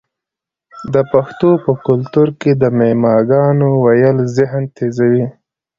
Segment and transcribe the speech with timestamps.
[0.93, 5.25] د پښتنو په کلتور کې د معما ګانو ویل ذهن تیزوي.